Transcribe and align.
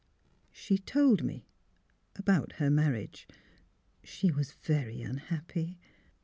"She 0.51 0.79
told 0.79 1.21
me— 1.23 1.45
about 2.15 2.53
her 2.53 2.71
marriage. 2.71 3.27
She 4.03 4.31
was 4.31 4.53
very 4.53 5.03
unhappy." 5.03 5.77